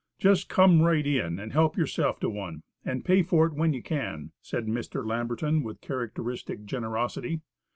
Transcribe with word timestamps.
"Just 0.17 0.49
come 0.49 0.81
right 0.81 1.05
in, 1.05 1.37
and 1.37 1.53
help 1.53 1.77
yourself 1.77 2.19
to 2.21 2.29
one, 2.31 2.63
and 2.83 3.05
pay 3.05 3.21
for 3.21 3.45
it 3.45 3.53
when 3.53 3.71
you 3.71 3.83
can," 3.83 4.31
said 4.41 4.65
Mr. 4.65 5.05
Lamberton 5.05 5.61
with 5.61 5.79
characteristic 5.79 6.65
generosity. 6.65 7.41